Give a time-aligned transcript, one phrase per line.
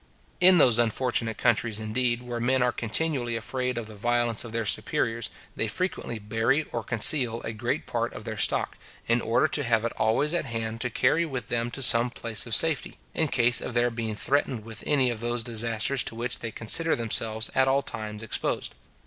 [0.39, 4.65] In those unfortunate countries, indeed, where men are continually afraid of the violence of their
[4.65, 9.61] superiors, they frequently bury or conceal a great part of their stock, in order to
[9.63, 13.27] have it always at hand to carry with them to some place of safety, in
[13.27, 17.51] case of their being threatened with any of those disasters to which they consider themselves
[17.53, 18.73] at all times exposed.